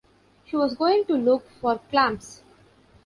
She 0.47 0.55
was 0.55 0.73
going 0.77 1.05
to 1.05 1.13
look 1.13 1.47
for 1.61 1.77
clams. 1.91 2.41